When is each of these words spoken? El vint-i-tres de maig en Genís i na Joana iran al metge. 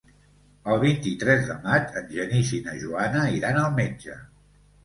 El 0.75 0.79
vint-i-tres 0.83 1.43
de 1.51 1.57
maig 1.67 1.93
en 2.01 2.09
Genís 2.15 2.55
i 2.61 2.63
na 2.71 2.75
Joana 2.87 3.29
iran 3.37 3.61
al 3.67 3.73
metge. 3.81 4.19